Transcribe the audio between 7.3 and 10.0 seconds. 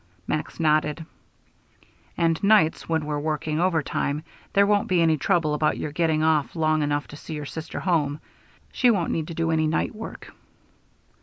your sister home. She won't need to do any night